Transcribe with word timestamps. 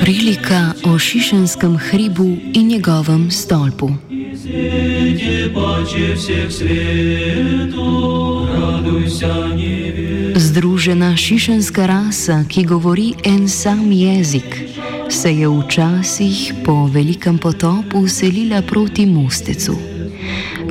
Prilika 0.00 0.72
o 0.84 0.98
Šišenskem 0.98 1.78
hribu 1.78 2.36
in 2.52 2.68
njegovem 2.68 3.30
stolpu. 3.30 3.90
Združena 10.36 11.16
šišenska 11.16 11.86
rasa, 11.86 12.44
ki 12.48 12.64
govori 12.64 13.12
en 13.24 13.48
sam 13.48 13.92
jezik, 13.92 14.58
se 15.10 15.32
je 15.32 15.48
včasih 15.48 16.54
po 16.64 16.86
velikem 16.86 17.38
potopu 17.38 18.08
selila 18.08 18.62
proti 18.62 19.06
Mostecu. 19.06 19.76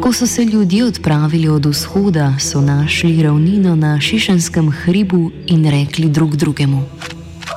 Ko 0.01 0.13
so 0.13 0.27
se 0.27 0.45
ljudje 0.45 0.85
odpravili 0.85 1.49
od 1.49 1.65
vzhoda, 1.65 2.35
so 2.39 2.61
našli 2.61 3.23
ravnino 3.23 3.75
na 3.75 3.99
Šišenskem 4.01 4.71
hribu 4.71 5.31
in 5.47 5.69
rekli 5.69 6.09
drug 6.09 6.35
drugemu: 6.35 6.83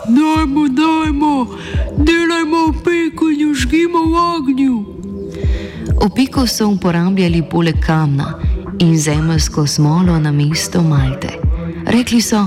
Dajmo, 0.09 0.69
dajmo, 0.69 1.47
delajmo 1.97 2.57
opeko 2.69 3.31
in 3.31 3.41
jo 3.41 3.55
žgimo 3.55 3.99
v 3.99 4.15
ognju. 4.39 4.85
Opeko 6.01 6.47
so 6.47 6.69
uporabljali 6.69 7.43
poleg 7.51 7.77
kamna 7.87 8.56
in 8.79 8.99
zemeljsko 8.99 9.67
smolo 9.67 10.19
na 10.19 10.33
mesto 10.33 10.83
Malte. 10.83 11.29
Rekli 11.87 12.21
so: 12.21 12.47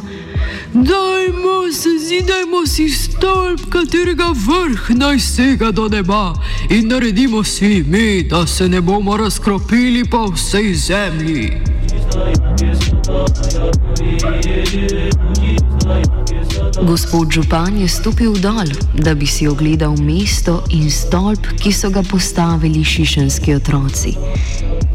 Dajmo 0.73 1.71
se, 1.73 1.89
zidajmo 2.07 2.67
si 2.67 2.89
stolp, 2.89 3.61
katerega 3.69 4.33
vrh 4.47 4.89
naj 4.89 5.19
sega 5.19 5.71
do 5.71 5.87
neba 5.87 6.33
in 6.69 6.87
naredimo 6.87 7.43
si 7.43 7.65
ime, 7.65 8.23
da 8.29 8.47
se 8.47 8.69
ne 8.69 8.81
bomo 8.81 9.17
razkropili 9.17 10.05
po 10.05 10.25
vsej 10.27 10.73
zemlji. 10.73 11.57
Gospod 16.87 17.31
Župan 17.31 17.77
je 17.77 17.87
stopil 17.87 18.33
dol, 18.33 18.67
da 18.93 19.13
bi 19.13 19.25
si 19.25 19.47
ogledal 19.47 19.95
mesto 19.97 20.63
in 20.69 20.91
stolp, 20.91 21.47
ki 21.59 21.73
so 21.73 21.89
ga 21.89 22.03
postavili 22.03 22.83
šišenski 22.83 23.53
otroci. 23.53 24.13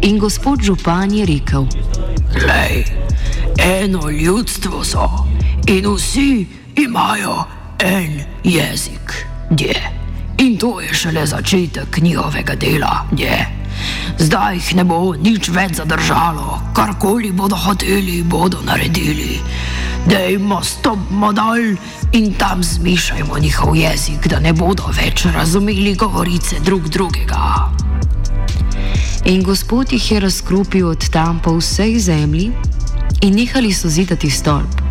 In 0.05 0.19
gospod 0.19 0.61
Župan 0.61 1.15
je 1.15 1.27
rekel: 1.27 1.67
Glej, 2.35 2.85
eno 3.57 4.11
ljudstvo 4.11 4.85
so 4.85 5.09
in 5.67 5.87
vsi 5.97 6.47
imajo 6.77 7.45
en 7.79 8.21
jezik, 8.45 9.27
dje. 9.51 9.91
In 10.39 10.59
to 10.59 10.81
je 10.81 10.95
šele 10.95 11.27
začetek 11.27 11.99
njihovega 12.03 12.55
dela, 12.55 13.07
dje. 13.13 13.47
Zdaj 14.19 14.55
jih 14.55 14.75
ne 14.77 14.85
bo 14.85 15.15
nič 15.17 15.49
več 15.49 15.81
zadržalo, 15.81 16.61
karkoli 16.77 17.33
bodo 17.33 17.57
hoteli, 17.57 18.23
bodo 18.23 18.61
naredili. 18.61 19.41
Dejmo 20.07 20.61
stopimo 20.63 21.33
dol 21.33 21.79
in 22.13 22.35
tam 22.35 22.63
zmišajmo 22.63 23.39
njihov 23.39 23.77
jezik, 23.77 24.29
da 24.29 24.41
ne 24.41 24.53
bodo 24.53 24.93
več 24.93 25.25
razumeli 25.33 25.97
govorice 25.97 26.61
drug 26.61 26.89
drugega. 26.89 27.84
In 29.25 29.43
gospod 29.43 29.93
jih 29.93 30.13
je 30.13 30.21
razkropil 30.21 30.89
od 30.89 31.09
tam 31.09 31.41
po 31.45 31.57
vsej 31.57 31.99
zemlji 31.99 32.51
in 33.23 33.35
nehali 33.35 33.73
so 33.73 33.89
zidati 33.89 34.31
stolp. 34.31 34.85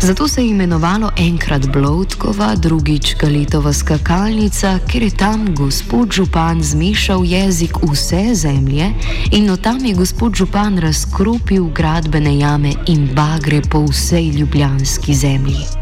Zato 0.00 0.28
se 0.28 0.42
je 0.42 0.50
imenovalo 0.50 1.10
enkrat 1.16 1.66
Blotkova, 1.66 2.54
drugič 2.54 3.14
Galitova 3.20 3.72
skakalnica, 3.72 4.78
ker 4.90 5.02
je 5.02 5.10
tam 5.10 5.54
gospod 5.54 6.12
Župan 6.12 6.62
zmešal 6.62 7.24
jezik 7.24 7.78
vse 7.92 8.34
zemlje 8.34 8.90
in 9.30 9.50
od 9.50 9.60
tam 9.60 9.84
je 9.84 9.94
gospod 9.94 10.34
Župan 10.34 10.78
razkropil 10.78 11.64
gradbene 11.74 12.38
jame 12.38 12.72
in 12.86 13.08
bagre 13.14 13.62
po 13.70 13.84
vsej 13.84 14.28
ljubljanski 14.28 15.14
zemlji. 15.14 15.81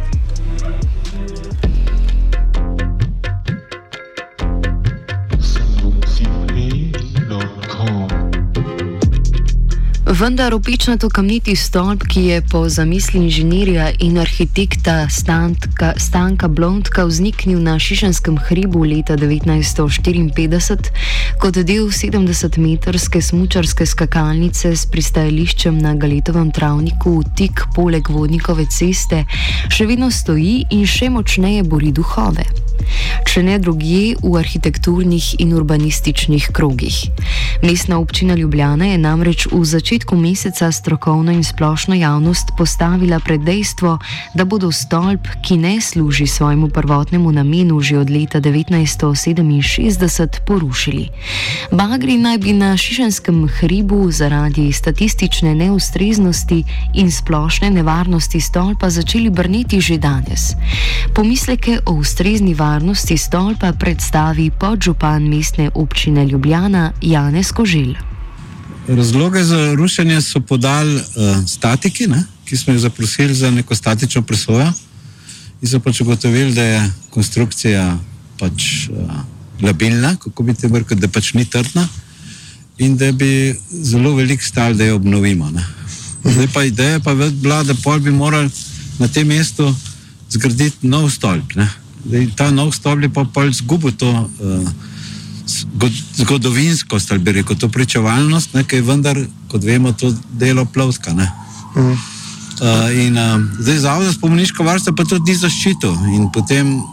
Vendar 10.21 10.55
opičnato 10.55 11.09
kamniti 11.09 11.57
stolp, 11.57 12.03
ki 12.05 12.21
je 12.21 12.43
po 12.51 12.69
zamisli 12.69 13.21
inženirja 13.21 13.91
in 13.99 14.19
arhitekta 14.19 15.09
Stanka, 15.09 15.95
Stanka 15.97 16.49
Blondka 16.49 17.05
vzniknil 17.05 17.63
na 17.63 17.79
Šišenskem 17.79 18.37
hribu 18.39 18.85
leta 18.85 19.17
1954 19.17 20.77
kot 21.41 21.55
del 21.65 21.89
70-metrske 21.89 23.23
smučarske 23.23 23.87
skakalnice 23.87 24.77
s 24.77 24.87
pristajališčem 24.93 25.79
na 25.79 25.95
Galetovem 25.95 26.51
travniku 26.53 27.23
tik 27.37 27.65
poleg 27.75 28.13
vodnikove 28.13 28.69
ceste, 28.69 29.25
še 29.73 29.89
vedno 29.89 30.11
stoji 30.13 30.67
in 30.71 30.85
še 30.85 31.09
močneje 31.09 31.65
bori 31.65 31.97
duhove. 31.97 32.45
Če 33.29 33.43
ne 33.47 33.59
drugje 33.63 34.17
v 34.23 34.33
arhitekturnih 34.41 35.37
in 35.45 35.53
urbanističnih 35.55 36.51
krogih. 36.53 36.97
Mestna 37.63 37.99
občina 38.01 38.35
Ljubljana 38.35 38.91
je 38.91 38.99
namreč 38.99 39.47
v 39.53 39.63
začetku 39.65 40.10
meseca 40.17 40.73
strokovno 40.73 41.33
in 41.33 41.45
splošno 41.45 41.95
javnost 41.95 42.49
postavila 42.59 43.21
pred 43.21 43.41
dejstvo, 43.41 43.99
da 44.35 44.45
bodo 44.45 44.73
stolp, 44.73 45.29
ki 45.43 45.57
ne 45.57 45.81
služi 45.81 46.27
svojemu 46.27 46.69
prvotnemu 46.69 47.33
namenu 47.33 47.81
že 47.81 47.99
od 47.99 48.11
leta 48.11 48.41
1967, 48.41 50.29
porušili. 50.47 51.09
Bagri 51.73 52.19
naj 52.19 52.39
bi 52.39 52.53
na 52.53 52.77
Šišenskem 52.77 53.49
hribu 53.49 54.11
zaradi 54.11 54.73
statistične 54.73 55.55
neustreznosti 55.55 56.65
in 56.95 57.13
splošne 57.13 57.71
nevarnosti 57.71 58.41
stolpa 58.41 58.91
začeli 58.91 59.31
brneti 59.31 59.81
že 59.81 59.99
danes. 59.99 60.55
Pomisleke 61.15 61.79
o 61.87 61.93
ustrezni 61.93 62.55
varnosti 62.55 63.19
stolpa 63.19 63.73
predstavi 63.73 64.51
podžupan 64.51 65.23
mestne 65.29 65.71
občine 65.75 66.27
Ljubljana 66.27 66.93
Janez 67.03 67.53
Kožil. 67.53 68.10
Razloge 68.89 69.45
za 69.45 69.75
rušenje 69.75 70.21
so 70.23 70.41
podali 70.41 70.95
uh, 70.95 71.03
statiki, 71.47 72.07
ne, 72.07 72.25
ki 72.45 72.57
smo 72.57 72.73
jih 72.73 72.81
zaprosili 72.81 73.35
za 73.35 73.51
neko 73.51 73.75
statično 73.75 74.23
presojo 74.23 74.73
in 75.63 75.69
so 75.69 75.81
pač 75.81 76.01
ugotovili, 76.01 76.55
da 76.55 76.63
je 76.63 76.93
konstrukcija 77.11 77.99
pač, 78.39 78.89
uh, 78.89 79.13
labilna, 79.63 80.17
kako 80.17 80.43
bi 80.43 80.55
te 80.55 80.69
rekel, 80.69 80.99
da 80.99 81.09
pač 81.09 81.35
ni 81.35 81.45
trdna 81.45 81.89
in 82.79 82.97
da 82.97 83.13
bi 83.13 83.55
zelo 83.71 84.15
velik 84.15 84.43
stal, 84.43 84.75
da 84.75 84.85
jo 84.85 84.97
obnovimo. 84.97 85.51
Ne. 85.51 85.65
Zdaj 86.25 86.49
pa 86.55 86.65
ideja 86.65 87.01
pa 87.01 87.11
je 87.11 87.31
bila, 87.31 87.63
da 87.63 87.75
pol 87.75 88.01
bi 88.01 88.11
morali 88.11 88.51
na 88.99 89.09
tem 89.09 89.29
mestu 89.29 89.75
zgraditi 90.31 90.89
nov 90.89 91.11
stolp. 91.11 91.55
Ne. 91.55 91.69
Zdaj, 92.07 92.27
ta 92.37 92.51
nov 92.51 92.73
stolp 92.73 93.03
je 93.03 93.13
pa 93.13 93.25
pol 93.25 93.53
zgubil 93.53 93.93
to. 93.93 94.11
Uh, 94.41 94.90
zgodovinskost, 96.17 97.13
ali 97.13 97.21
bi 97.21 97.33
rekel, 97.33 97.57
to 97.57 97.69
pričevalnost, 97.69 98.57
ki 98.67 98.77
je 98.77 98.83
vendar, 98.83 99.19
kot 99.49 99.65
vemo, 99.65 99.93
to 99.93 100.15
delo 100.33 100.65
plovska. 100.65 101.13
Uh, 101.13 101.83
uh, 101.85 103.05
in 103.07 103.19
uh, 103.19 103.41
zdaj 103.59 103.79
zavod 103.79 104.07
za 104.07 104.13
spomeniško 104.13 104.65
varstvo 104.65 104.95
pa 104.97 105.05
tudi 105.05 105.33
ni 105.33 105.37
zaščitil 105.37 105.95
in 106.15 106.31
potem 106.33 106.77
uh, 106.77 106.85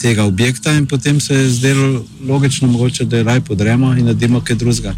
tega 0.00 0.24
objekta 0.24 0.72
in 0.72 0.86
potem 0.86 1.20
se 1.20 1.34
je 1.34 1.50
zdelo 1.50 2.04
logično, 2.28 2.68
mogoče, 2.68 3.04
da 3.04 3.16
je 3.16 3.24
raj 3.24 3.40
podremo 3.40 3.94
in 3.94 4.04
naredimo 4.04 4.40
kaj 4.40 4.56
drugega. 4.56 4.94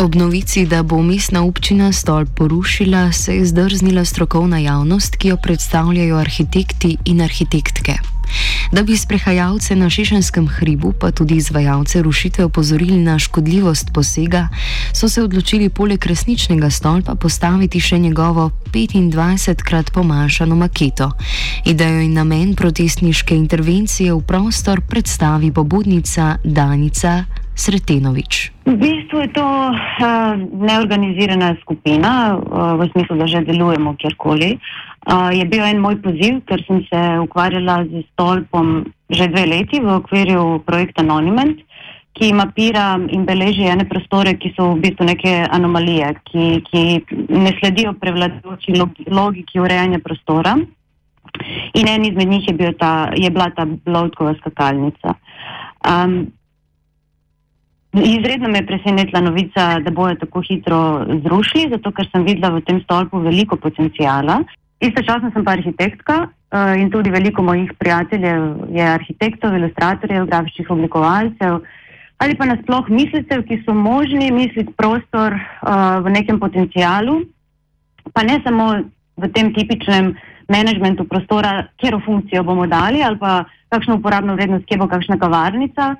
Ob 0.00 0.14
novici, 0.14 0.66
da 0.66 0.82
bo 0.82 1.02
mestna 1.02 1.42
občina 1.44 1.92
stolp 1.92 2.28
porušila, 2.36 3.12
se 3.12 3.36
je 3.36 3.46
zdrznila 3.46 4.04
strokovna 4.04 4.58
javnost, 4.58 5.16
ki 5.16 5.28
jo 5.28 5.36
predstavljajo 5.36 6.16
arhitekti 6.16 6.96
in 7.04 7.20
arhitektke. 7.20 7.98
Da 8.72 8.82
bi 8.82 8.96
sprehajalce 8.96 9.76
na 9.76 9.90
Šišenskem 9.90 10.48
hribu, 10.48 10.92
pa 10.92 11.10
tudi 11.10 11.34
izvajalce 11.36 12.02
rušitve 12.02 12.44
opozorili 12.44 12.98
na 12.98 13.18
škodljivost 13.18 13.90
posega, 13.94 14.48
so 14.92 15.08
se 15.08 15.22
odločili 15.22 15.68
poleg 15.68 16.06
resničnega 16.06 16.70
stolpa 16.70 17.14
postaviti 17.14 17.80
še 17.80 17.98
njegovo 17.98 18.50
25krat 18.72 19.90
pomanjšano 19.94 20.56
maketo. 20.56 21.10
Idejo 21.66 22.00
in 22.00 22.14
namen 22.14 22.54
protestniške 22.54 23.34
intervencije 23.34 24.14
v 24.14 24.22
prostor 24.22 24.80
predstavi 24.80 25.52
pobudnica 25.52 26.36
Danica 26.44 27.24
Sretenovič. 27.54 28.52
V 28.66 28.76
bistvu 28.76 29.20
je 29.20 29.32
to 29.34 29.44
uh, 29.44 29.74
neorganizirana 30.62 31.56
skupina, 31.62 32.38
uh, 32.38 32.78
v 32.78 32.88
smislu, 32.92 33.16
da 33.18 33.26
že 33.26 33.42
delujemo 33.44 33.96
kjerkoli. 33.98 34.54
Uh, 34.54 34.89
je 35.08 35.44
bil 35.48 35.64
en 35.64 35.80
moj 35.80 35.96
poziv, 36.02 36.42
ker 36.46 36.60
sem 36.66 36.82
se 36.88 37.00
ukvarjala 37.24 37.84
z 37.88 38.04
stolpom 38.12 38.92
že 39.10 39.26
dve 39.28 39.46
leti 39.46 39.80
v 39.80 39.88
okviru 39.96 40.62
projekta 40.62 41.02
Monument, 41.02 41.58
ki 42.12 42.32
mapira 42.32 42.98
in 43.10 43.24
beleži 43.24 43.66
ene 43.66 43.86
prostore, 43.88 44.36
ki 44.38 44.52
so 44.56 44.74
v 44.74 44.82
bistvu 44.84 45.06
neke 45.08 45.32
anomalije, 45.50 46.12
ki, 46.28 46.44
ki 46.68 46.82
ne 47.30 47.52
sledijo 47.58 47.94
prevladujoči 47.98 48.76
logiki 49.08 49.60
urejanja 49.60 49.98
prostora. 50.04 50.58
In 51.74 51.88
en 51.88 52.04
izmed 52.04 52.28
njih 52.28 52.48
je, 52.48 52.54
bil 52.54 52.74
ta, 52.78 53.10
je 53.16 53.30
bila 53.30 53.50
ta 53.54 53.64
Bloudkova 53.64 54.34
skakalnica. 54.38 55.14
Um, 55.86 56.32
izredno 57.92 58.48
me 58.48 58.58
je 58.58 58.66
presenetila 58.66 59.20
novica, 59.20 59.78
da 59.80 59.90
bojo 59.90 60.14
tako 60.20 60.42
hitro 60.46 61.06
zrušili, 61.24 61.70
zato 61.70 61.92
ker 61.94 62.08
sem 62.12 62.26
videla 62.26 62.52
v 62.58 62.64
tem 62.66 62.82
stolpu 62.82 63.22
veliko 63.22 63.56
potencijala. 63.56 64.42
Istočasno 64.80 65.30
sem 65.32 65.44
pa 65.44 65.52
arhitektka 65.58 66.16
uh, 66.24 66.72
in 66.80 66.88
tudi 66.90 67.12
veliko 67.12 67.42
mojih 67.42 67.72
prijateljev 67.78 68.72
je 68.72 68.86
arhitektov, 68.88 69.54
ilustratorjev, 69.54 70.26
grafičnih 70.26 70.70
oblikovalcev 70.70 71.60
ali 72.20 72.36
pa 72.36 72.44
nasploh 72.44 72.88
mislitev, 72.92 73.46
ki 73.48 73.62
so 73.64 73.72
možni 73.74 74.28
misliti 74.32 74.74
prostor 74.76 75.32
uh, 75.32 76.00
v 76.04 76.12
nekem 76.12 76.40
potencijalu, 76.40 77.22
pa 78.12 78.22
ne 78.22 78.36
samo 78.44 78.66
v 79.16 79.30
tem 79.32 79.48
tipičnem 79.56 80.12
menedžmentu 80.52 81.06
prostora, 81.08 81.70
kjer 81.80 81.96
funkcijo 82.04 82.44
bomo 82.44 82.66
dali 82.68 83.00
ali 83.02 83.16
pa 83.16 83.44
kakšno 83.72 83.96
uporabno 83.96 84.36
vrednost, 84.36 84.66
kje 84.68 84.76
bo 84.82 84.88
kakšna 84.90 85.16
kavarnica. 85.16 85.94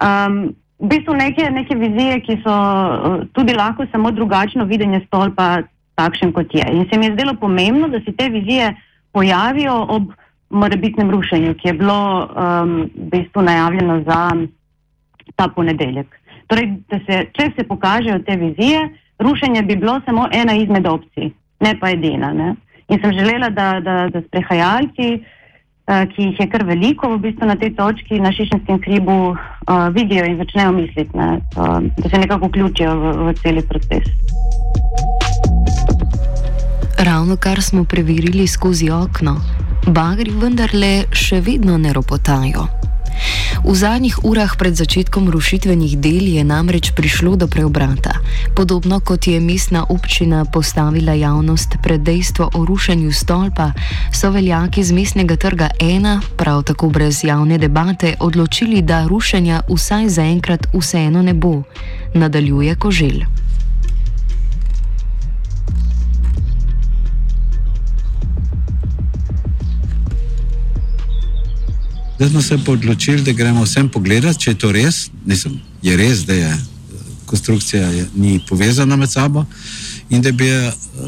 Um, 0.00 0.56
v 0.78 0.88
bistvu 0.88 1.16
neke, 1.18 1.50
neke 1.50 1.76
vizije, 1.76 2.20
ki 2.24 2.40
so 2.40 2.54
uh, 2.54 3.20
tudi 3.36 3.52
lahko 3.52 3.84
samo 3.92 4.14
drugačno 4.14 4.64
videnje 4.64 5.02
stolpa 5.06 5.66
takšen, 5.98 6.32
kot 6.32 6.54
je. 6.54 6.64
In 6.72 6.86
se 6.88 6.98
mi 6.98 7.10
je 7.10 7.16
zdelo 7.16 7.34
pomembno, 7.40 7.88
da 7.90 8.00
se 8.06 8.14
te 8.16 8.28
vizije 8.30 8.72
pojavijo 9.12 9.74
ob 9.88 10.12
morebitnem 10.50 11.10
rušenju, 11.10 11.54
ki 11.54 11.68
je 11.68 11.74
bilo 11.76 11.98
um, 12.24 12.76
v 12.94 13.10
bistvu 13.12 13.42
najavljeno 13.42 14.02
za 14.06 14.20
ta 15.36 15.48
ponedeljek. 15.48 16.06
Torej, 16.48 16.70
se, 17.06 17.24
če 17.36 17.50
se 17.56 17.66
pokažejo 17.68 18.22
te 18.26 18.36
vizije, 18.36 18.88
rušenje 19.18 19.62
bi 19.62 19.76
bilo 19.76 20.00
samo 20.06 20.28
ena 20.32 20.54
izmed 20.56 20.86
opcij, 20.86 21.30
ne 21.60 21.74
pa 21.80 21.90
edina. 21.90 22.32
Ne? 22.32 22.54
In 22.88 23.00
sem 23.02 23.12
želela, 23.12 23.50
da, 23.50 23.68
da, 23.84 23.96
da 24.12 24.22
sprehajalci, 24.22 25.10
uh, 25.18 26.06
ki 26.14 26.30
jih 26.30 26.40
je 26.40 26.48
kar 26.48 26.64
veliko 26.64 27.12
v 27.12 27.20
bistvu 27.26 27.50
na 27.50 27.58
tej 27.60 27.74
točki, 27.76 28.20
na 28.24 28.32
Šišenskem 28.32 28.80
hribu, 28.86 29.18
uh, 29.34 29.88
vidijo 29.92 30.24
in 30.24 30.40
začnejo 30.40 30.72
misliti, 30.72 31.12
ne? 31.16 31.42
uh, 31.60 31.78
da 31.98 32.08
se 32.08 32.24
nekako 32.24 32.48
vključijo 32.48 32.96
v, 32.96 33.16
v 33.28 33.36
celi 33.42 33.66
proces. 33.68 34.08
Ravno 36.98 37.36
kar 37.36 37.62
smo 37.62 37.84
preverili 37.84 38.46
skozi 38.46 38.90
okno, 38.90 39.36
bagri 39.86 40.32
vendarle 40.34 41.04
še 41.14 41.38
vedno 41.40 41.76
ne 41.78 41.92
ropotajo. 41.92 42.64
V 43.62 43.74
zadnjih 43.74 44.16
urah 44.26 44.56
pred 44.58 44.74
začetkom 44.74 45.30
rušitvenih 45.30 45.94
del 46.02 46.26
je 46.34 46.42
namreč 46.42 46.90
prišlo 46.98 47.36
do 47.36 47.46
preobrata. 47.46 48.18
Podobno 48.54 48.98
kot 49.00 49.30
je 49.30 49.38
mestna 49.40 49.84
občina 49.88 50.42
postavila 50.44 51.14
javnost 51.14 51.78
pred 51.82 52.02
dejstvo 52.02 52.50
o 52.54 52.64
rušenju 52.66 53.12
stolpa, 53.12 53.72
so 54.10 54.34
veljaki 54.34 54.82
z 54.82 54.92
mestnega 54.92 55.36
trga 55.36 55.70
1, 55.78 56.34
prav 56.36 56.62
tako 56.62 56.90
brez 56.90 57.22
javne 57.24 57.58
debate, 57.58 58.16
odločili, 58.20 58.82
da 58.82 59.06
rušenja 59.06 59.62
vsaj 59.70 60.08
zaenkrat 60.08 60.66
vseeno 60.74 61.22
ne 61.22 61.34
bo. 61.34 61.62
Nadaljuje 62.14 62.74
Koželj. 62.74 63.47
Zdaj 72.18 72.30
smo 72.30 72.42
se 72.42 72.58
odločili, 72.66 73.22
da 73.22 73.32
gremo 73.32 73.62
vsem 73.62 73.88
pogledati, 73.88 74.40
če 74.40 74.50
je 74.50 74.58
to 74.58 74.72
res. 74.72 75.04
Nisem, 75.26 75.60
je 75.82 75.96
res, 75.96 76.24
da 76.26 76.34
je 76.34 76.56
konstrukcija 77.26 77.88
je, 77.88 78.06
ni 78.14 78.40
povezana 78.48 78.96
med 78.96 79.10
sabo 79.10 79.44
in 80.10 80.22
da 80.22 80.32
bi 80.32 80.48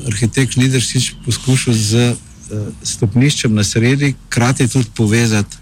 arhitekt 0.07 0.57
Nideršič 0.57 1.15
poskušal 1.25 1.75
z 1.75 2.11
uh, 2.13 2.69
stopniščem 2.83 3.55
na 3.55 3.65
sredi, 3.65 4.15
krati 4.29 4.69
tudi 4.69 4.87
povezati 4.95 5.57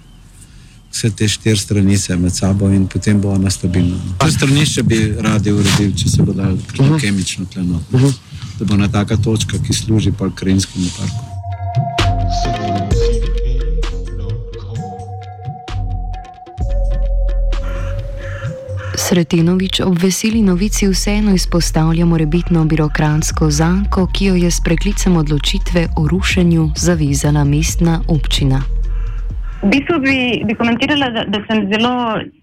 vse 0.93 1.11
te 1.11 1.29
štiri 1.29 1.56
stranice 1.56 2.17
med 2.17 2.35
sabo 2.35 2.69
in 2.75 2.87
potem 2.87 3.21
bo 3.21 3.33
ona 3.33 3.50
stabilna. 3.50 3.97
To 4.19 4.31
stranišče 4.31 4.83
bi 4.83 5.00
radi 5.21 5.53
uredili, 5.53 5.97
če 5.97 6.09
se 6.11 6.23
bo 6.23 6.33
dal 6.33 6.53
uh 6.55 6.61
-huh. 6.77 7.00
kemično 7.00 7.47
tleno. 7.53 7.83
Uh 7.93 8.03
-huh. 8.03 8.12
Da 8.59 8.65
bo 8.65 8.77
na 8.77 8.89
taka 8.89 9.17
točka, 9.17 9.59
ki 9.67 9.73
služi 9.73 10.12
pa 10.19 10.31
krajinskemu 10.35 10.91
parku. 10.99 11.28
Sretenovič 19.09 19.81
ob 19.81 19.97
veseli 19.97 20.43
novici 20.45 20.85
vseeno 20.85 21.33
izpostavlja 21.33 22.05
morebitno 22.05 22.65
birokratsko 22.69 23.47
zanko, 23.51 24.03
ki 24.13 24.27
jo 24.27 24.35
je 24.37 24.51
s 24.51 24.61
preklicem 24.61 25.17
odločitve 25.17 25.87
o 25.97 26.05
rušenju 26.13 26.67
zavezala 26.77 27.45
mestna 27.45 27.95
občina. 28.17 28.61
V 29.63 29.71
bistvu 29.73 29.97
bi, 30.05 30.19
bi 30.45 30.59
komentirala, 30.61 31.09
da, 31.17 31.25
da 31.25 31.41
sem 31.49 31.65
zelo 31.73 31.95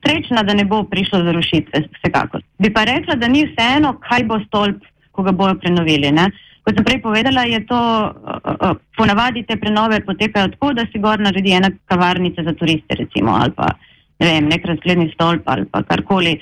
srečna, 0.02 0.42
da 0.44 0.58
ne 0.58 0.66
bo 0.66 0.82
prišlo 0.90 1.22
do 1.28 1.38
rušitve, 1.38 1.86
vsekakor. 2.00 2.42
Bi 2.58 2.74
pa 2.74 2.90
rekla, 2.90 3.14
da 3.22 3.30
ni 3.30 3.46
vseeno, 3.46 3.94
kaj 4.10 4.26
bo 4.26 4.42
stolp, 4.48 4.82
ko 5.14 5.30
ga 5.30 5.38
bojo 5.38 5.62
prenovili. 5.62 6.10
Ne? 6.12 6.32
Kot 6.66 6.80
sem 6.80 6.88
prej 6.88 7.04
povedala, 7.06 7.46
je 7.46 7.62
to 7.70 7.78
uh, 7.78 8.54
uh, 8.58 8.74
ponavadi 8.98 9.46
te 9.46 9.62
prenove 9.62 10.02
potekajo 10.02 10.56
tako, 10.58 10.74
da 10.74 10.90
si 10.90 10.98
gor 10.98 11.22
naredi 11.22 11.54
ena 11.54 11.70
kavarnica 11.86 12.42
za 12.42 12.58
turiste, 12.58 12.98
recimo, 13.06 13.38
ali 13.38 13.54
pa 13.54 13.76
ne 14.20 14.28
vem, 14.32 14.48
nek 14.52 14.66
razgledni 14.66 15.10
stolp 15.14 15.50
ali 15.52 15.66
pa 15.72 15.84
karkoli. 15.84 16.38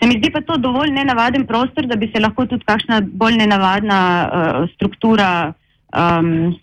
Se 0.00 0.08
mi 0.08 0.16
zdi 0.16 0.30
pa 0.32 0.40
to 0.40 0.56
dovolj 0.56 0.90
nenavaden 0.96 1.46
prostor, 1.46 1.86
da 1.86 1.96
bi 1.96 2.08
se 2.14 2.20
lahko 2.20 2.46
tudi 2.48 2.64
kakšna 2.64 3.02
bolj 3.04 3.36
nenavadna 3.36 4.00
uh, 4.24 4.68
struktura 4.74 5.52
um, 5.92 6.54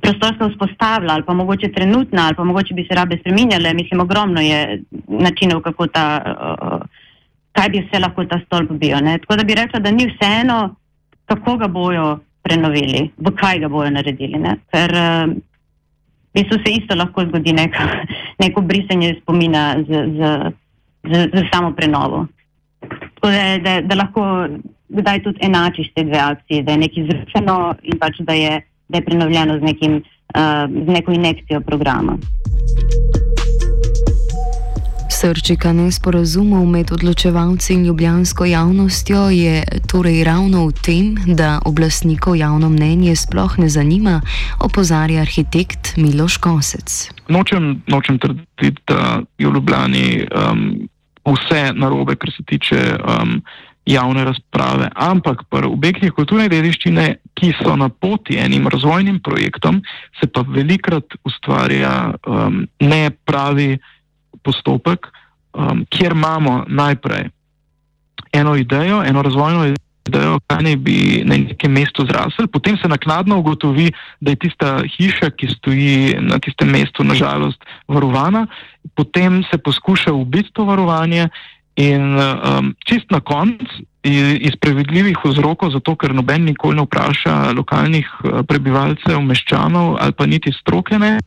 prostorska 0.00 0.48
vzpostavila 0.48 1.14
ali 1.14 1.24
pa 1.24 1.34
mogoče 1.34 1.72
trenutna 1.72 2.26
ali 2.26 2.36
pa 2.36 2.44
mogoče 2.44 2.74
bi 2.74 2.84
se 2.88 2.94
rabe 2.94 3.16
spreminjale. 3.20 3.74
Mislim, 3.74 4.00
ogromno 4.00 4.40
je 4.40 4.82
načinov, 5.08 5.62
kako 5.62 5.86
ta, 5.86 6.04
uh, 6.26 6.82
kaj 7.52 7.68
bi 7.68 7.86
vse 7.86 7.98
lahko 7.98 8.24
ta 8.24 8.40
stolp 8.46 8.70
bil. 8.70 8.98
Ne? 9.00 9.18
Tako 9.18 9.36
da 9.36 9.44
bi 9.44 9.54
rekla, 9.54 9.80
da 9.80 9.90
ni 9.90 10.10
vseeno, 10.10 10.74
kako 11.24 11.56
ga 11.56 11.68
bojo 11.68 12.18
prenovili, 12.42 13.10
v 13.16 13.32
kaj 13.36 13.58
ga 13.64 13.68
bojo 13.68 13.90
naredili. 13.90 14.38
Ne? 14.38 14.56
Ker 14.72 14.92
uh, 14.92 15.32
v 16.32 16.40
bistvu 16.40 16.60
se 16.64 16.72
isto 16.72 16.94
lahko 16.94 17.24
zgodi 17.24 17.52
neka, 17.52 17.88
neko 18.38 18.60
brisanje 18.60 19.16
spomina 19.22 19.76
z, 19.88 20.04
z, 20.16 20.20
z, 21.12 21.28
z 21.34 21.44
samo 21.52 21.72
prenovo. 21.72 22.26
Tako 23.14 23.30
da, 23.30 23.58
da, 23.64 23.80
da 23.80 23.94
lahko 23.94 24.22
kdaj 24.88 25.22
tudi 25.22 25.38
enačiš 25.42 25.92
te 25.94 26.04
dve 26.04 26.18
akcije, 26.18 26.62
da 26.62 26.72
je 26.72 26.78
nekaj 26.78 27.04
zrušeno 27.10 27.74
in 27.82 27.98
pač 27.98 28.20
da 28.20 28.32
je, 28.32 28.60
da 28.88 28.98
je 28.98 29.04
prenovljeno 29.04 29.58
z, 29.58 29.62
nekim, 29.62 30.02
uh, 30.36 30.86
z 30.86 30.92
neko 30.92 31.12
injekcijo 31.12 31.60
programa. 31.60 32.18
Srčika 35.22 35.70
nesporazumov 35.70 36.66
med 36.66 36.90
odločevalci 36.90 37.76
in 37.76 37.84
ljubljansko 37.86 38.44
javnostjo 38.44 39.30
je 39.30 39.62
torej 39.86 40.24
ravno 40.26 40.66
v 40.66 40.72
tem, 40.82 41.14
da 41.38 41.60
oblastnikov 41.62 42.34
javno 42.36 42.66
mnenje 42.68 43.14
sploh 43.16 43.54
ne 43.58 43.68
zanima, 43.70 44.18
opozarja 44.58 45.22
arhitekt 45.22 45.94
Miloš 45.96 46.40
Kosec. 46.42 47.14
Nočem, 47.28 47.84
nočem 47.86 48.18
trditi, 48.18 48.82
da 48.90 49.22
je 49.38 49.46
v 49.46 49.54
Ljubljani 49.54 50.26
um, 50.26 50.90
vse 51.22 51.70
narobe, 51.70 52.18
kar 52.18 52.34
se 52.34 52.42
tiče 52.42 52.82
um, 52.98 53.38
javne 53.86 54.24
razprave, 54.24 54.90
ampak 54.94 55.46
pri 55.46 55.70
objektih 55.70 56.10
kulturne 56.18 56.48
dediščine, 56.50 57.06
ki 57.38 57.54
so 57.62 57.78
na 57.78 57.88
poti 57.88 58.42
enim 58.42 58.66
razvojnim 58.66 59.22
projektom, 59.22 59.84
se 60.18 60.26
pa 60.26 60.42
velikrat 60.42 61.14
ustvarja 61.22 62.10
um, 62.26 62.64
nepravi 62.80 63.78
postopek, 64.42 65.08
um, 65.52 65.84
kjer 65.90 66.12
imamo 66.12 66.64
najprej 66.68 67.28
eno 68.32 68.56
idejo, 68.56 69.02
eno 69.04 69.22
razvojno 69.22 69.74
idejo, 70.08 70.38
kaj 70.46 70.62
naj 70.62 70.76
bi 70.76 71.22
na 71.24 71.36
nekem 71.36 71.72
mestu 71.72 72.06
zrasel, 72.06 72.48
potem 72.52 72.76
se 72.76 72.88
naknadno 72.88 73.38
ugotovi, 73.38 73.92
da 74.20 74.30
je 74.30 74.36
tista 74.36 74.82
hiša, 74.96 75.30
ki 75.30 75.48
stoji 75.48 76.16
na 76.20 76.38
tistem 76.38 76.70
mestu, 76.70 77.04
nažalost, 77.04 77.64
varovana, 77.88 78.46
potem 78.94 79.42
se 79.50 79.58
poskuša 79.58 80.12
ubiti 80.12 80.50
to 80.52 80.64
varovanje 80.64 81.28
in 81.74 82.18
um, 82.18 82.74
čist 82.84 83.10
na 83.10 83.20
koncu 83.20 83.66
iz 84.02 84.56
prevedljivih 84.60 85.16
vzrokov, 85.24 85.70
zato 85.70 85.94
ker 85.94 86.10
noben 86.14 86.42
nikoli 86.44 86.76
ne 86.76 86.82
vpraša 86.82 87.52
lokalnih 87.54 88.08
eh, 88.24 88.42
prebivalcev, 88.48 89.20
meščanov 89.22 89.96
ali 90.02 90.12
pa 90.12 90.26
niti 90.26 90.50
strokene, 90.52 91.18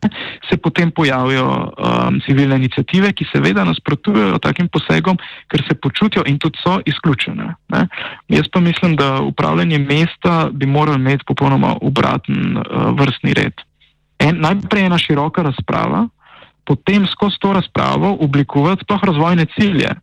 se 0.50 0.58
potem 0.58 0.92
pojavijo 0.92 1.48
um, 1.48 2.20
civilne 2.26 2.60
inicijative, 2.60 3.14
ki 3.16 3.26
seveda 3.32 3.64
nasprotujejo 3.64 4.42
takim 4.44 4.68
posegom, 4.68 5.18
ker 5.48 5.64
se 5.68 5.78
počutijo 5.80 6.26
in 6.28 6.38
tudi 6.40 6.60
so 6.60 6.82
izključene. 6.86 7.54
Ne? 7.72 7.88
Jaz 8.28 8.52
pa 8.52 8.60
mislim, 8.60 8.96
da 9.00 9.22
upravljanje 9.24 9.80
mesta 9.80 10.50
bi 10.52 10.66
moralo 10.66 11.00
imeti 11.00 11.24
popolnoma 11.28 11.78
obraten 11.82 12.58
uh, 12.58 12.92
vrstni 13.00 13.34
red. 13.34 13.64
En, 14.20 14.42
najprej 14.44 14.86
ena 14.86 14.98
široka 15.00 15.44
razprava, 15.48 16.08
potem 16.66 17.08
skozi 17.08 17.40
to 17.40 17.54
razpravo 17.54 18.18
oblikovati 18.20 18.84
sploh 18.84 19.04
razvojne 19.04 19.46
cilje 19.56 19.96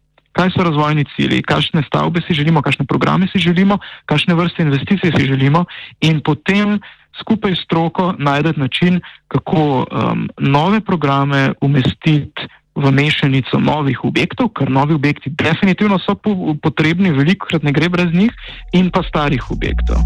kaj 0.43 0.51
so 0.57 0.65
razvojni 0.67 1.05
cilji, 1.15 1.43
kakšne 1.43 1.85
stavbe 1.87 2.21
si 2.27 2.35
želimo, 2.35 2.63
kakšne 2.63 2.87
programe 2.87 3.29
si 3.31 3.39
želimo, 3.39 3.79
kakšne 4.11 4.35
vrste 4.35 4.63
investicij 4.63 5.15
si 5.15 5.27
želimo 5.27 5.65
in 6.01 6.21
potem 6.21 6.81
skupaj 7.21 7.55
s 7.55 7.63
stroko 7.65 8.15
najdete 8.19 8.61
način, 8.61 9.01
kako 9.29 9.87
um, 9.87 10.29
nove 10.39 10.81
programe 10.81 11.53
umestiti 11.61 12.49
v 12.75 12.91
mešanico 12.91 13.61
novih 13.61 14.05
objektov, 14.05 14.49
ker 14.57 14.71
novi 14.71 14.95
objekti 14.95 15.31
definitivno 15.31 15.99
so 16.01 16.15
po, 16.15 16.57
potrebni, 16.63 17.13
veliko 17.13 17.47
krat 17.47 17.63
ne 17.63 17.73
gre 17.73 17.89
brez 17.89 18.11
njih, 18.13 18.33
in 18.73 18.91
pa 18.91 19.03
starih 19.05 19.51
objektov. 19.51 20.01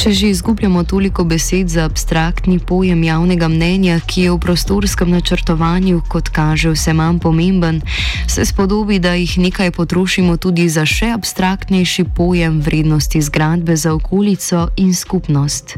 Če 0.00 0.14
že 0.16 0.28
izgubljamo 0.32 0.80
toliko 0.88 1.26
besed 1.28 1.68
za 1.68 1.84
abstraktni 1.84 2.56
pojem 2.56 3.02
javnega 3.04 3.50
mnenja, 3.52 3.98
ki 4.00 4.22
je 4.22 4.30
v 4.32 4.38
prostorskem 4.40 5.10
načrtovanju, 5.12 6.00
kot 6.08 6.30
kaže, 6.32 6.72
vse 6.72 6.94
manj 6.96 7.18
pomemben, 7.20 7.82
se 8.24 8.46
spodobi, 8.48 8.96
da 8.96 9.12
jih 9.12 9.34
nekaj 9.36 9.68
potrošimo 9.76 10.38
tudi 10.40 10.64
za 10.72 10.86
še 10.88 11.10
abstraktnejši 11.12 12.06
pojem 12.16 12.64
vrednosti 12.64 13.20
zgradbe 13.20 13.76
za 13.76 13.92
okolico 13.92 14.72
in 14.80 14.96
skupnost. 14.96 15.76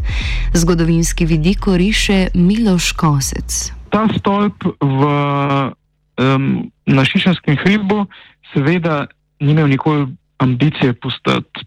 Zgodovinski 0.55 1.26
vidik 1.26 1.67
riše 1.67 2.31
Miloš 2.38 2.95
Kosec. 2.95 3.75
Ta 3.91 4.07
stolp 4.14 4.62
v, 4.79 5.02
um, 6.23 6.71
na 6.87 7.02
Šišenskem 7.02 7.59
hribu 7.59 8.07
seveda 8.55 9.11
ni 9.43 9.50
imel 9.50 9.67
nikoli 9.67 10.07
ambicije 10.38 10.95
postati 10.95 11.67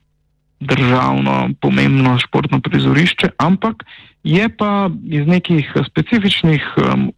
državno 0.68 1.50
pomembno 1.62 2.18
športno 2.20 2.60
prizorišče, 2.60 3.30
ampak 3.38 3.84
je 4.24 4.50
pa 4.50 4.90
iz 5.06 5.28
nekih 5.28 5.70
specifičnih 5.88 6.64
um, 6.78 7.12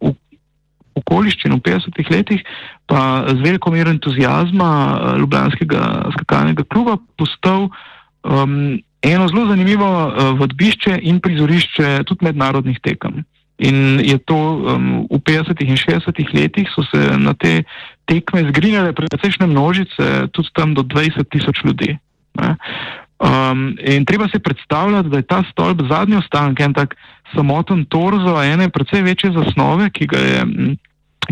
okoliščin 0.98 1.54
v 1.54 1.60
50-ih 1.64 2.10
letih, 2.10 2.42
pa 2.90 3.24
z 3.30 3.38
veliko 3.40 3.72
mero 3.72 3.92
entuzijazma 3.94 4.70
uh, 4.72 5.16
Ljubljanskega 5.22 6.12
skakalnega 6.18 6.66
kluba 6.68 6.98
postal 7.16 7.68
um, 7.68 8.78
eno 9.02 9.28
zelo 9.28 9.46
zanimivo 9.48 9.88
uh, 9.88 10.32
vadbišče 10.40 10.98
in 11.02 11.20
prizorišče 11.24 12.04
tudi 12.08 12.28
mednarodnih 12.28 12.80
tekem. 12.84 13.24
In 13.58 13.98
je 14.04 14.18
to 14.22 14.36
um, 14.36 15.06
v 15.10 15.18
50-ih 15.18 15.70
in 15.72 15.80
60-ih 15.80 16.28
letih 16.34 16.68
so 16.70 16.84
se 16.86 17.00
na 17.18 17.34
te 17.34 17.64
tekme 18.06 18.44
zgrinjale 18.52 18.92
precejšnje 18.94 19.48
množice, 19.50 20.28
tudi 20.30 20.52
tam 20.54 20.74
do 20.78 20.86
20 20.86 21.26
tisoč 21.32 21.64
ljudi. 21.64 21.96
Ne. 22.38 22.54
Um, 23.18 23.74
in 23.82 24.04
treba 24.04 24.28
si 24.28 24.38
predstavljati, 24.38 25.08
da 25.08 25.16
je 25.16 25.26
ta 25.26 25.42
stolp 25.50 25.80
zadnji 25.88 26.16
ostanek, 26.16 26.60
en 26.60 26.74
tak 26.74 26.94
samoten 27.34 27.84
torzo, 27.90 28.36
ene 28.42 28.68
precej 28.70 29.02
večje 29.02 29.32
zasnove, 29.34 29.90
ki, 29.90 30.06
je, 30.12 30.44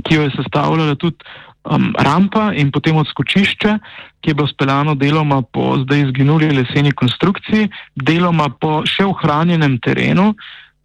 ki 0.03 0.15
jo 0.15 0.25
je 0.27 0.33
sestavljala 0.35 0.97
tudi 0.99 1.17
um, 1.63 1.93
rampa 1.99 2.51
in 2.59 2.73
potem 2.75 2.99
odskočišče, 2.99 3.77
ki 4.21 4.31
je 4.31 4.35
bilo 4.35 4.49
speljano 4.51 4.97
deloma 4.99 5.43
po 5.43 5.77
zdaj 5.85 6.09
izginuli 6.09 6.51
leseni 6.59 6.91
konstrukciji, 6.91 7.71
deloma 7.95 8.49
po 8.51 8.83
še 8.83 9.07
ohranjenem 9.07 9.79
terenu. 9.79 10.33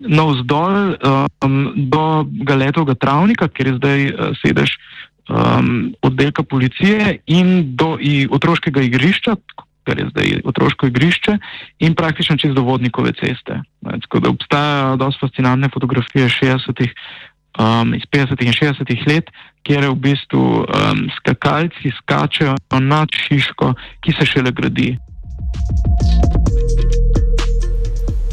Navzdol 0.01 0.77
um, 1.01 1.57
do 1.89 2.05
Galetovega 2.45 2.93
travnika, 2.93 3.49
kjer 3.49 3.73
je 3.73 3.75
zdaj 3.81 4.05
uh, 4.05 4.37
sedež 4.37 4.77
um, 5.29 5.91
oddelka 6.05 6.45
policije, 6.45 7.19
in 7.25 7.73
do 7.73 7.95
otroškega 8.29 8.85
igrišča, 8.85 9.37
kar 9.83 9.99
je 9.99 10.09
zdaj 10.11 10.41
otroško 10.45 10.87
igrišče, 10.87 11.37
in 11.79 11.95
praktično 11.95 12.37
čez 12.37 12.53
do 12.55 12.61
vodnikove 12.61 13.13
ceste. 13.13 13.61
Tako 14.01 14.19
da 14.19 14.29
obstajajo 14.29 14.95
dosta 14.95 15.27
fascinantne 15.27 15.69
fotografije 15.73 16.29
60 16.29 16.89
um, 17.59 17.93
iz 17.93 18.03
50 18.11 18.43
in 18.45 18.53
60 18.53 19.07
let, 19.07 19.31
kjer 19.63 19.89
v 19.89 19.95
bistvu 19.95 20.41
um, 20.41 21.07
skakalci 21.17 21.91
skačejo 21.97 22.55
nad 22.79 23.09
Šiško, 23.11 23.73
ki 24.01 24.13
se 24.19 24.25
šele 24.25 24.51
gradi. 24.51 24.97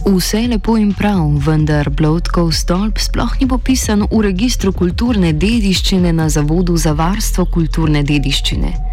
Vse 0.09 0.39
je 0.41 0.49
lepo 0.49 0.79
in 0.79 0.93
prav, 0.97 1.21
vendar 1.47 1.91
Blotkov 1.91 2.53
stolp 2.53 2.99
sploh 2.99 3.35
ni 3.41 3.49
popisan 3.49 4.07
v 4.09 4.23
registru 4.25 4.73
kulturne 4.73 5.33
dediščine 5.33 6.13
na 6.13 6.29
Zavodu 6.33 6.77
za 6.77 6.95
varstvo 6.97 7.45
kulturne 7.53 8.03
dediščine 8.03 8.88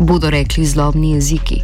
bodo 0.00 0.30
rekli 0.30 0.64
zlobni 0.64 1.12
jeziki. 1.12 1.60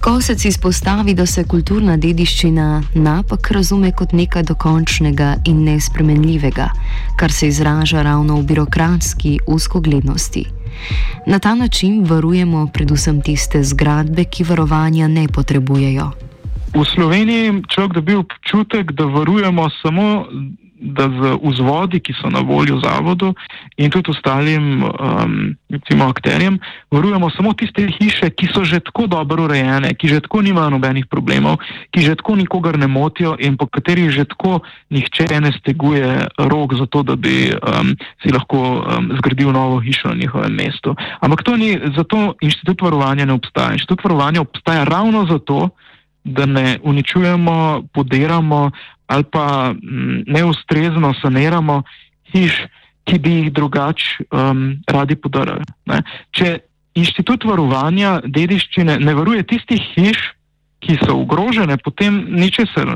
Ko 0.00 0.20
se 0.20 0.36
izpostavi, 0.48 1.14
da 1.14 1.26
se 1.26 1.44
kulturna 1.44 1.96
dediščina 1.96 2.82
napak 2.94 3.50
razume 3.50 3.92
kot 3.92 4.12
nekaj 4.12 4.42
dokončnega 4.42 5.34
in 5.44 5.64
nespremenljivega, 5.64 6.70
kar 7.16 7.32
se 7.32 7.48
izraža 7.48 8.02
ravno 8.02 8.40
v 8.40 8.42
birokratski 8.42 9.38
uskoglednosti. 9.46 10.44
Na 11.26 11.38
ta 11.38 11.54
način 11.54 12.04
varujemo 12.04 12.66
predvsem 12.74 13.20
tiste 13.22 13.62
zgradbe, 13.62 14.24
ki 14.24 14.44
varovanja 14.44 15.08
ne 15.08 15.28
potrebujejo. 15.28 16.10
V 16.74 16.84
Sloveniji 16.94 17.62
človek 17.68 17.92
dobi 17.92 18.14
občutek, 18.14 18.92
da 18.92 19.04
varujemo 19.04 19.70
samo 19.82 20.26
da 20.80 21.08
z 21.08 21.38
vzvodi, 21.42 22.00
ki 22.00 22.14
so 22.14 22.30
na 22.30 22.40
voljo 22.40 22.78
zavodu 22.80 23.34
in 23.76 23.90
tudi 23.90 24.10
ostalim 24.10 24.84
um, 24.84 25.56
recimo, 25.68 26.08
akterjem, 26.08 26.58
varujemo 26.90 27.30
samo 27.30 27.52
tiste 27.52 27.86
hiše, 27.98 28.30
ki 28.30 28.46
so 28.54 28.64
že 28.64 28.80
tako 28.80 29.06
dobro 29.06 29.44
urejene, 29.44 29.94
ki 29.94 30.08
že 30.08 30.20
tako 30.20 30.42
nimajo 30.42 30.70
nobenih 30.70 31.06
problemov, 31.06 31.58
ki 31.90 32.00
že 32.00 32.14
tako 32.14 32.36
nikogar 32.36 32.78
ne 32.78 32.86
motijo 32.86 33.36
in 33.38 33.56
po 33.56 33.66
katerih 33.66 34.10
že 34.10 34.24
tako 34.24 34.60
nihče 34.90 35.40
ne 35.40 35.52
steguje 35.52 36.26
rok 36.38 36.74
za 36.74 36.86
to, 36.86 37.02
da 37.02 37.16
bi 37.16 37.50
um, 37.50 37.94
si 38.22 38.30
lahko 38.32 38.58
um, 38.58 39.10
zgradil 39.18 39.52
novo 39.52 39.80
hišo 39.80 40.08
na 40.08 40.14
njihovem 40.14 40.52
mestu. 40.54 40.94
Ampak 41.20 41.42
to 41.42 41.56
ni, 41.56 41.78
zato 41.96 42.34
inštitut 42.40 42.82
varovanja 42.82 43.24
ne 43.24 43.32
obstaja. 43.32 43.72
Inštitut 43.72 44.04
varovanja 44.04 44.40
obstaja 44.40 44.84
ravno 44.84 45.26
zato, 45.26 45.68
da 46.24 46.46
ne 46.46 46.78
uničujemo, 46.82 47.82
podiramo 47.92 48.70
ali 49.08 49.24
pa 49.24 49.72
mm, 49.72 50.22
neustrezno 50.26 51.14
saniramo 51.22 51.82
hiš, 52.32 52.62
ki 53.08 53.18
bi 53.18 53.30
jih 53.32 53.52
drugače 53.52 54.24
um, 54.30 54.82
radi 54.86 55.16
podarili. 55.16 55.64
Če 56.36 56.58
inštitut 56.98 57.46
varovanja 57.48 58.18
dediščine 58.24 58.98
ne 59.00 59.14
varuje 59.16 59.46
tistih 59.48 59.80
hiš, 59.94 60.34
ki 60.84 60.94
so 61.00 61.16
ogrožene, 61.24 61.74
potem 61.82 62.20
ničesar 62.38 62.90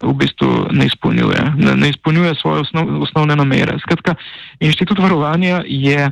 v 0.00 0.12
bistvu 0.16 0.70
ne 0.72 0.86
izpolnjuje, 0.88 1.42
ne, 1.58 1.74
ne 1.76 1.90
izpolnjuje 1.92 2.32
svoje 2.40 2.62
osnov, 2.64 2.94
osnovne 3.04 3.36
namere. 3.36 3.76
Skratka, 3.82 4.14
inštitut 4.64 5.02
varovanja 5.02 5.60
je 5.66 6.08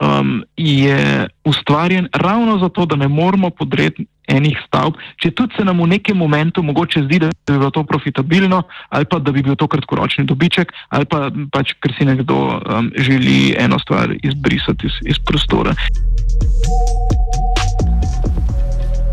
um, 0.00 0.44
je 0.56 1.28
ustvarjen 1.44 2.08
ravno 2.14 2.58
zato, 2.58 2.86
da 2.86 2.96
ne 2.96 3.08
moramo 3.08 3.50
podreti 3.50 4.06
enih 4.30 4.58
stavb, 4.66 4.98
če 5.20 5.32
tudi 5.36 5.56
se 5.58 5.64
nam 5.64 5.82
v 5.84 5.90
nekem 5.94 6.16
momentu 6.16 6.62
mogoče 6.62 7.04
zdi, 7.06 7.20
da 7.24 7.30
bi 7.30 7.58
bilo 7.58 7.70
to 7.70 7.84
profitabilno, 7.84 8.62
ali 8.88 9.04
pa 9.04 9.18
da 9.18 9.32
bi 9.32 9.42
bil 9.42 9.56
to 9.56 9.68
kratkoročni 9.68 10.24
dobiček, 10.28 10.72
ali 10.88 11.08
pa 11.08 11.28
pač, 11.52 11.76
ker 11.80 11.94
si 11.98 12.08
nekdo 12.08 12.58
um, 12.58 12.90
želi 12.96 13.54
eno 13.58 13.78
stvar 13.78 14.16
izbrisati 14.22 14.86
iz, 14.86 15.00
iz 15.14 15.20
prostora. 15.24 15.74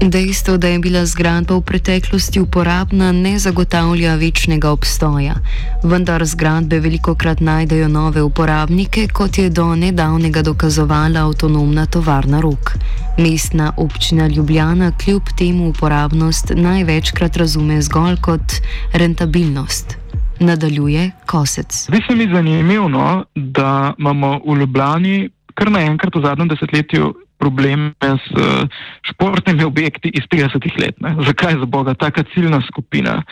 Dejstvo, 0.01 0.58
da 0.58 0.67
je 0.67 0.79
bila 0.79 1.05
zgradba 1.05 1.55
v 1.55 1.62
preteklosti 1.62 2.39
uporabna, 2.39 3.12
ne 3.12 3.39
zagotavlja 3.39 4.15
večnega 4.15 4.72
obstoja. 4.72 5.36
Vendar 5.84 6.25
zgradbe 6.25 6.79
veliko 6.79 7.15
krat 7.15 7.39
najdejo 7.39 7.88
nove 7.88 8.22
uporabnike, 8.22 9.08
kot 9.13 9.38
je 9.38 9.50
do 9.50 9.75
nedavnega 9.75 10.41
dokazovala 10.41 11.22
avtonomna 11.22 11.86
tovarna 11.86 12.41
rok. 12.41 12.74
Mestna 13.17 13.74
občina 13.77 14.27
Ljubljana 14.27 14.91
kljub 14.98 15.22
temu 15.38 15.70
uporabnost 15.70 16.51
največkrat 16.55 17.38
razume 17.38 17.81
zgolj 17.81 18.17
kot 18.22 18.58
rentabilnost. 18.93 19.98
Nadaljuje 20.39 21.12
Kosec. 21.25 21.86
Zdi 21.88 22.01
se 22.10 22.15
mi 22.15 22.34
zanimivo, 22.34 23.24
da 23.36 23.93
imamo 23.98 24.39
v 24.48 24.58
Ljubljani 24.60 25.29
kar 25.53 25.72
naenkrat 25.72 26.15
v 26.15 26.22
zadnjem 26.25 26.48
desetletju 26.48 27.13
probleme 27.41 27.91
s 28.01 28.27
uh, 28.38 28.69
športnimi 29.10 29.65
objekti 29.65 30.13
iz 30.13 30.29
30-ih 30.29 30.77
let. 30.77 31.01
Ne? 31.01 31.15
Zakaj 31.25 31.57
za 31.60 31.65
Boga 31.65 31.93
taka 31.93 32.24
ciljna 32.33 32.62
skupina? 32.69 33.24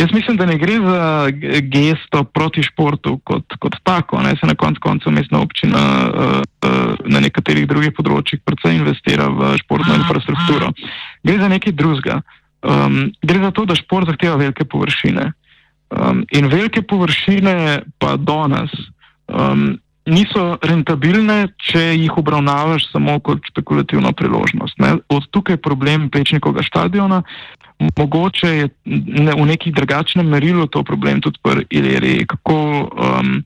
Jaz 0.00 0.12
mislim, 0.12 0.36
da 0.36 0.46
ne 0.46 0.56
gre 0.58 0.78
za 0.80 1.28
gesto 1.60 2.24
proti 2.24 2.62
športu 2.62 3.18
kot, 3.24 3.44
kot 3.60 3.76
tako. 3.84 4.22
Ne? 4.24 4.32
Se 4.40 4.48
na 4.48 4.54
koncu 4.54 4.80
koncev 4.80 5.12
mestna 5.12 5.42
občina 5.44 5.82
uh, 6.08 6.42
na 7.04 7.20
nekaterih 7.20 7.66
drugih 7.68 7.92
področjih 7.96 8.40
predvsem 8.44 8.80
investira 8.80 9.28
v 9.28 9.56
športno 9.60 9.98
infrastrukturo. 10.00 10.72
Gre 11.26 11.36
za 11.42 11.50
nekaj 11.52 11.76
drugega. 11.76 12.22
Um, 12.60 13.10
gre 13.24 13.42
za 13.44 13.50
to, 13.56 13.66
da 13.68 13.76
šport 13.76 14.08
zahteva 14.08 14.38
velike 14.40 14.64
površine. 14.64 15.30
Um, 15.90 16.24
in 16.32 16.48
velike 16.48 16.82
površine 16.82 17.82
pa 17.98 18.16
do 18.16 18.40
nas. 18.48 18.72
Um, 19.28 19.80
niso 20.08 20.56
rentabilne, 20.62 21.50
če 21.60 21.82
jih 21.98 22.16
obravnavaš 22.18 22.88
samo 22.92 23.18
kot 23.24 23.44
špekulativno 23.50 24.12
priložnost. 24.16 24.78
Ne. 24.80 24.96
Od 25.08 25.26
tukaj 25.30 25.58
je 25.58 25.62
problem 25.62 26.08
Pečnikovega 26.10 26.64
stadiona. 26.66 27.22
Mogoče 27.96 28.48
je 28.48 28.68
ne, 28.84 29.32
v 29.32 29.46
nekih 29.48 29.74
drugačnem 29.74 30.28
merilu 30.28 30.66
to 30.68 30.82
problem 30.84 31.20
tudi 31.24 31.40
pri 31.42 31.64
Iliriji, 31.70 32.26
kako, 32.28 32.58
um, 32.92 33.40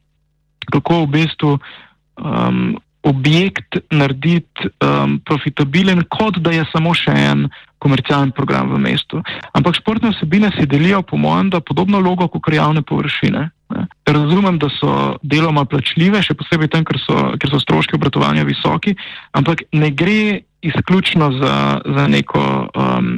kako 0.73 1.04
v 1.04 1.11
bistvu 1.14 1.52
um, 1.54 2.75
objekt 3.04 3.78
narediti 3.92 4.70
um, 4.80 5.20
profitabilen, 5.23 6.02
kot 6.11 6.40
da 6.42 6.50
je 6.50 6.64
samo 6.73 6.94
še 6.96 7.12
en 7.14 7.46
komercialen 7.78 8.32
program 8.32 8.73
v 8.73 8.80
mestu. 8.80 9.20
Ampak 9.52 9.76
športne 9.76 10.14
vsebine 10.14 10.50
si 10.56 10.66
delijo, 10.66 11.02
po 11.04 11.20
mojem, 11.20 11.52
da 11.52 11.61
podobno 11.61 12.00
vlogo 12.00 12.26
kot 12.32 12.49
javne 12.49 12.82
površine. 12.82 13.50
Ne. 13.73 13.87
Razumem, 14.06 14.59
da 14.61 14.68
so 14.68 15.16
deloma 15.23 15.64
plačljive, 15.64 16.21
še 16.23 16.37
posebej 16.37 16.68
tam, 16.75 16.85
ker 16.85 16.99
so, 17.00 17.14
ker 17.40 17.52
so 17.52 17.61
stroški 17.62 17.97
obratovanja 17.97 18.44
visoki, 18.44 18.92
ampak 19.33 19.64
ne 19.73 19.88
gre 19.90 20.42
izključno 20.64 21.28
za, 21.38 21.54
za 21.97 22.04
neko 22.09 22.40
um, 22.40 23.09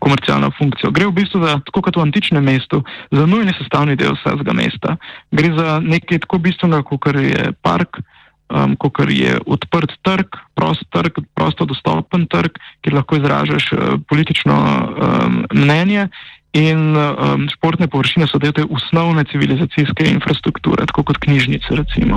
komercialno 0.00 0.50
funkcijo. 0.56 0.90
Gre 0.96 1.08
v 1.10 1.16
bistvu 1.18 1.42
za, 1.44 1.58
tako 1.68 1.82
kot 1.84 1.98
v 1.98 2.06
antičnem 2.06 2.44
mestu, 2.44 2.80
za 3.12 3.26
nujni 3.28 3.52
sestavni 3.56 3.96
del 4.00 4.16
vsega 4.16 4.54
mesta. 4.56 4.96
Gre 5.32 5.52
za 5.56 5.80
nekaj 5.84 6.24
tako 6.24 6.40
bistvenega, 6.44 6.86
kot 6.88 7.10
je 7.20 7.50
park 7.64 8.00
um, 8.48 8.76
kot 8.76 9.00
je 9.08 9.36
odprt 9.46 9.92
trg, 10.02 10.38
prost 10.54 10.86
trg, 10.94 11.20
prosto 11.34 11.66
dostopen 11.68 12.26
trg, 12.30 12.58
kjer 12.84 12.96
lahko 12.96 13.20
izražaš 13.20 13.72
uh, 13.72 14.00
politično 14.08 14.56
um, 14.56 15.44
mnenje. 15.54 16.08
In 16.56 16.96
um, 16.96 17.48
športne 17.52 17.84
površine 17.84 18.24
so 18.24 18.40
del 18.40 18.54
te 18.56 18.64
osnovne 18.64 19.26
civilizacijske 19.28 20.08
infrastrukture, 20.08 20.86
tako 20.88 21.02
kot 21.02 21.20
knjižnice. 21.20 21.68
Recimo. 21.76 22.16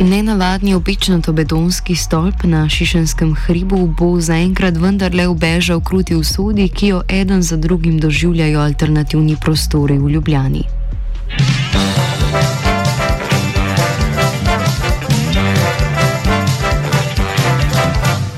Nenavadni 0.00 0.74
obično-tobedonski 0.74 1.96
stolp 1.96 2.44
na 2.44 2.68
Šišenskem 2.68 3.34
hribu 3.34 3.86
bo 3.86 4.20
zaenkrat 4.20 4.76
vendarle 4.76 5.28
ubežal 5.28 5.80
kruti 5.80 6.14
usodi, 6.14 6.68
ki 6.68 6.86
jo 6.86 7.02
eden 7.08 7.42
za 7.42 7.56
drugim 7.56 7.98
doživljajo 7.98 8.60
alternativni 8.60 9.36
prostori 9.40 9.98
v 9.98 10.10
Ljubljani. 10.10 10.62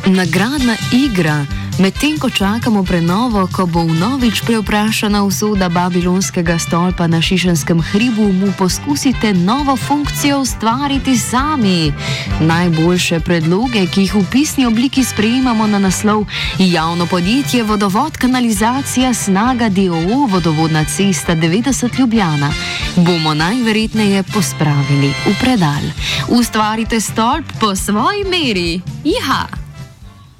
Nagradna 0.06 0.76
igra. 0.92 1.46
Medtem 1.78 2.18
ko 2.18 2.26
čakamo 2.30 2.82
prenovo, 2.82 3.46
ko 3.54 3.62
bo 3.66 3.86
vnovič 3.86 4.42
preoprašana 4.42 5.22
usoda 5.22 5.68
babilonskega 5.68 6.58
stolpa 6.58 7.06
na 7.06 7.22
Šišenskem 7.22 7.78
hribu, 7.80 8.32
mu 8.32 8.50
poskusite 8.58 9.30
novo 9.34 9.76
funkcijo 9.76 10.40
ustvariti 10.40 11.14
sami. 11.14 11.92
Najboljše 12.40 13.20
predloge, 13.20 13.86
ki 13.86 14.00
jih 14.00 14.14
v 14.14 14.24
pisni 14.26 14.66
obliki 14.66 15.04
sprejemamo 15.04 15.66
na 15.66 15.78
naslov 15.78 16.26
Javno 16.58 17.06
podjetje 17.06 17.62
Vodovod 17.62 18.18
kanalizacija 18.18 19.14
Snaga 19.14 19.68
DOO 19.68 20.26
Vodovodna 20.26 20.84
cesta 20.84 21.36
90 21.36 21.98
Ljubljana, 21.98 22.50
bomo 22.96 23.34
najverjetneje 23.34 24.22
pospravili 24.34 25.14
v 25.26 25.34
predal. 25.40 25.84
Ustvarite 26.28 27.00
stolp 27.00 27.46
po 27.60 27.76
svoji 27.76 28.24
meri. 28.26 28.80
Jaha! 29.04 29.46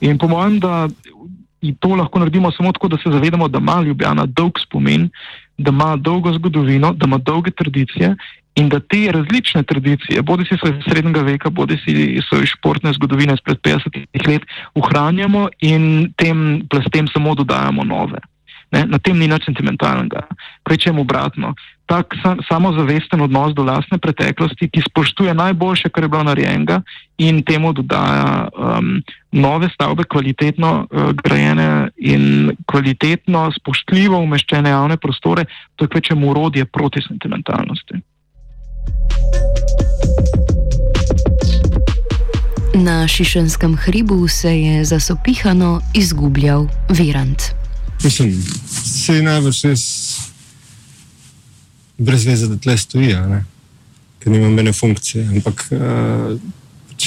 In 0.01 0.19
po 0.19 0.29
mojem, 0.29 0.61
da 0.61 0.89
to 1.81 1.95
lahko 1.95 2.19
naredimo 2.19 2.51
samo 2.53 2.73
tako, 2.73 2.89
da 2.89 2.97
se 2.97 3.11
zavedamo, 3.11 3.49
da 3.49 3.59
ima 3.59 3.83
Ljubljana 3.83 4.27
dolg 4.27 4.59
spomin, 4.63 5.09
da 5.59 5.71
ima 5.71 5.97
dolgo 5.97 6.33
zgodovino, 6.33 6.93
da 6.93 7.07
ima 7.07 7.19
dolge 7.19 7.51
tradicije 7.51 8.17
in 8.55 8.69
da 8.69 8.81
te 8.81 9.13
različne 9.13 9.63
tradicije, 9.63 10.23
bodi 10.23 10.45
si 10.45 10.55
iz 10.55 10.83
srednjega 10.89 11.21
veka, 11.23 11.51
bodi 11.51 11.79
si 11.85 11.93
iz 11.93 12.25
športne 12.45 12.93
zgodovine 12.93 13.35
izpred 13.35 13.59
50 13.63 14.29
let, 14.29 14.43
ohranjamo 14.75 15.49
in 15.61 16.13
tem 16.17 16.67
plastem 16.71 17.09
samo 17.09 17.35
dodajamo 17.35 17.85
nove. 17.85 18.19
Ne, 18.69 18.85
na 18.85 18.99
tem 19.01 19.17
ni 19.17 19.25
nič 19.25 19.49
sentimentalnega. 19.49 20.29
Rečemo 20.69 21.01
obratno. 21.01 21.55
Tak 21.89 22.13
sam, 22.21 22.37
samozavesten 22.45 23.17
odnos 23.25 23.57
do 23.57 23.65
lastne 23.65 23.97
preteklosti, 23.97 24.69
ki 24.69 24.85
spoštuje 24.85 25.33
najboljše, 25.33 25.89
kar 25.89 26.05
je 26.05 26.13
bilo 26.13 26.25
narejenega 26.29 26.83
in 27.17 27.41
temu 27.41 27.73
dodaja 27.73 28.53
um, 28.53 29.01
nove 29.33 29.73
stavbe, 29.73 30.05
kvalitetno 30.05 30.85
uh, 30.85 31.17
grajene 31.17 31.89
in 31.97 32.53
kvalitetno, 32.69 33.49
spoštljivo 33.57 34.21
umeščene 34.21 34.69
javne 34.69 35.01
prostore, 35.01 35.49
to 35.77 35.89
je 35.89 35.95
kvečemu 35.97 36.29
urodje 36.29 36.69
proti 36.69 37.01
sentimentalnosti. 37.09 38.05
Na 42.75 43.09
Šišenskem 43.09 43.77
hribu 43.77 44.29
se 44.29 44.61
je 44.61 44.85
zasopihano 44.85 45.81
izgubljal 45.95 46.69
Virant. 46.93 47.68
Mislim, 48.05 48.45
se 48.85 49.23
najbrž 49.23 49.65
res 49.65 49.85
brez 51.99 52.27
veze, 52.27 52.47
da 52.47 52.57
tle 52.57 52.77
stoji, 52.79 53.17
ker 54.19 54.33
nima 54.33 54.49
mene 54.49 54.73
funkcije. 54.73 55.27
Ampak 55.35 55.67
uh, 55.71 56.39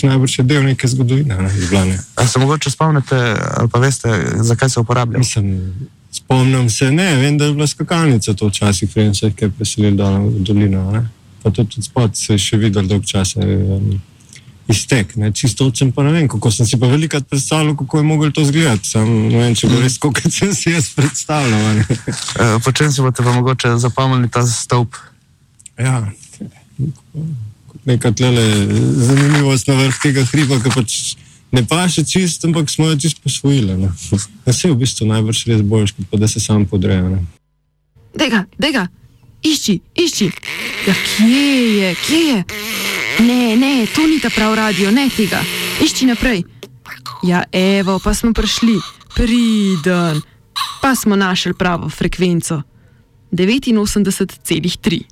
najbrž 0.04 0.40
je 0.40 0.44
del 0.44 0.64
neke 0.64 0.88
zgodovine, 0.88 1.38
ne 1.38 1.54
Ljubljane. 1.60 2.00
A 2.16 2.28
se 2.28 2.40
mogoče 2.40 2.70
spomnite, 2.70 3.16
ali 3.58 3.70
pa 3.70 3.80
veste, 3.80 4.10
zakaj 4.42 4.70
se 4.70 4.80
uporablja? 4.80 5.20
Mislim, 5.20 5.74
spomnim 6.12 6.70
se, 6.70 6.92
ne, 6.92 7.16
vem, 7.16 7.38
da 7.38 7.46
je 7.46 7.54
bila 7.54 7.68
skakalnica 7.68 8.34
to 8.34 8.48
včasih, 8.48 8.90
preden 8.94 9.16
se 9.16 9.32
je 9.42 9.50
preselil 9.50 9.96
dol 9.96 10.28
v 10.28 10.40
dolino. 10.40 10.92
Ne? 10.92 11.08
Pa 11.44 11.50
to 11.50 11.64
tudi 11.64 11.82
spod 11.82 12.18
se 12.18 12.34
je 12.34 12.40
še 12.40 12.58
videl 12.58 12.88
dolg 12.88 13.06
časa. 13.06 13.40
Um, 13.40 14.02
iztek. 14.72 15.16
Ne? 15.16 15.32
Čisto 15.36 15.68
očem 15.68 15.92
pa 15.92 16.04
ne 16.04 16.14
vem, 16.16 16.28
kako 16.32 16.52
sem 16.52 16.68
si 16.68 16.80
pa 16.80 16.90
velikrat 16.92 17.28
predstavljal, 17.30 17.76
kako 17.78 18.02
je 18.02 18.04
mogel 18.04 18.32
to 18.32 18.42
izgledati. 18.42 18.88
Sam 18.88 19.10
ne 19.30 19.38
vem, 19.38 19.56
če 19.56 19.70
bo 19.72 19.82
res, 19.82 19.98
kot 20.02 20.22
sem 20.32 20.54
si 20.56 20.74
jaz 20.74 20.92
predstavljal. 20.96 21.84
E, 21.84 22.50
po 22.66 22.72
čem 22.72 22.92
si 22.92 23.04
boste 23.04 23.24
pa 23.24 23.36
mogoče 23.36 23.76
zapomnili 23.82 24.32
ta 24.32 24.46
stolp? 24.48 24.98
Ja, 25.80 26.04
neka 27.86 28.12
tlele 28.12 28.46
zanimivost 28.96 29.68
na 29.68 29.76
vrh 29.80 30.00
tega 30.04 30.26
hriba, 30.30 30.60
ki 30.62 30.74
pač 30.74 30.98
ne 31.52 31.64
pa 31.68 31.84
še 31.92 32.04
čist, 32.08 32.46
ampak 32.48 32.70
smo 32.72 32.90
jo 32.92 32.98
čist 33.02 33.22
posvojili. 33.24 33.78
Ne? 33.78 33.92
Ja, 34.46 34.54
se 34.54 34.68
je 34.68 34.74
v 34.74 34.80
bistvu 34.82 35.06
najbrž 35.06 35.46
res 35.52 35.62
boljš, 35.62 35.94
kot 35.98 36.10
pa 36.10 36.18
da 36.18 36.28
se 36.28 36.42
sam 36.42 36.66
podrejo. 36.66 37.20
Dega, 38.18 38.46
dega, 38.58 38.88
išči, 39.44 39.80
išči. 39.96 40.32
Ja, 40.88 40.94
kje 40.94 41.78
je, 41.78 41.96
kje 41.96 42.18
je? 42.18 42.44
Ne, 43.20 43.58
ne, 43.58 43.86
to 43.96 44.08
ni 44.08 44.20
ta 44.20 44.30
pravi 44.30 44.56
radio, 44.56 44.92
ne 44.92 45.10
tega. 45.10 45.42
Išči 45.84 46.06
naprej. 46.06 46.44
Ja, 47.24 47.44
evo, 47.52 48.00
pa 48.04 48.14
smo 48.14 48.34
prišli, 48.34 48.80
priden, 49.16 50.22
pa 50.82 50.96
smo 50.96 51.16
našli 51.16 51.54
pravo 51.54 51.90
frekvenco. 51.90 52.62
89,3. 53.32 55.04